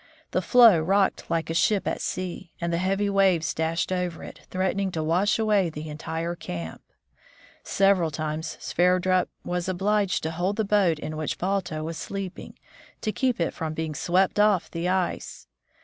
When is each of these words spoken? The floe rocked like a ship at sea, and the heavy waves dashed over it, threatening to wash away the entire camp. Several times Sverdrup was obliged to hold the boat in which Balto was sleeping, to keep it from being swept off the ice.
The 0.31 0.41
floe 0.41 0.79
rocked 0.79 1.29
like 1.29 1.51
a 1.51 1.53
ship 1.53 1.87
at 1.87 2.01
sea, 2.01 2.51
and 2.59 2.73
the 2.73 2.79
heavy 2.79 3.07
waves 3.07 3.53
dashed 3.53 3.91
over 3.91 4.23
it, 4.23 4.39
threatening 4.49 4.89
to 4.93 5.03
wash 5.03 5.37
away 5.37 5.69
the 5.69 5.89
entire 5.89 6.33
camp. 6.35 6.81
Several 7.63 8.09
times 8.09 8.57
Sverdrup 8.59 9.29
was 9.45 9.69
obliged 9.69 10.23
to 10.23 10.31
hold 10.31 10.55
the 10.55 10.65
boat 10.65 10.97
in 10.97 11.17
which 11.17 11.37
Balto 11.37 11.83
was 11.83 11.97
sleeping, 11.97 12.57
to 13.01 13.11
keep 13.11 13.39
it 13.39 13.53
from 13.53 13.75
being 13.75 13.93
swept 13.93 14.39
off 14.39 14.71
the 14.71 14.89
ice. 14.89 15.45